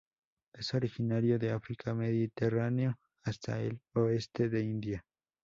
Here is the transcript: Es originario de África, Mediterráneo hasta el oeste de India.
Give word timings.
Es 0.53 0.73
originario 0.73 1.37
de 1.37 1.51
África, 1.51 1.93
Mediterráneo 1.93 2.97
hasta 3.23 3.61
el 3.61 3.79
oeste 3.93 4.49
de 4.49 4.63
India. 4.63 5.05